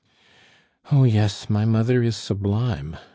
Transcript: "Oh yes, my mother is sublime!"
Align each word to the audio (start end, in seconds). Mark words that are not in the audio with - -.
"Oh 0.91 1.03
yes, 1.03 1.47
my 1.47 1.63
mother 1.63 2.01
is 2.01 2.15
sublime!" 2.17 2.97